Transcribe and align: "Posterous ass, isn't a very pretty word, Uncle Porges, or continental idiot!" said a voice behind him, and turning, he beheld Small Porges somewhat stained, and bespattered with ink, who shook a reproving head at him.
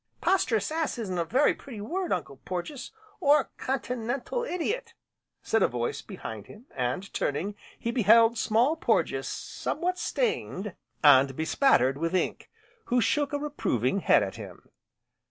"Posterous 0.19 0.71
ass, 0.71 0.97
isn't 0.97 1.19
a 1.19 1.23
very 1.23 1.53
pretty 1.53 1.79
word, 1.79 2.11
Uncle 2.11 2.37
Porges, 2.37 2.91
or 3.19 3.51
continental 3.57 4.43
idiot!" 4.43 4.95
said 5.43 5.61
a 5.61 5.67
voice 5.67 6.01
behind 6.01 6.47
him, 6.47 6.65
and 6.75 7.13
turning, 7.13 7.53
he 7.77 7.91
beheld 7.91 8.35
Small 8.35 8.75
Porges 8.75 9.27
somewhat 9.27 9.99
stained, 9.99 10.73
and 11.03 11.35
bespattered 11.35 11.99
with 11.99 12.15
ink, 12.15 12.49
who 12.85 12.99
shook 12.99 13.31
a 13.31 13.37
reproving 13.37 13.99
head 13.99 14.23
at 14.23 14.37
him. 14.37 14.69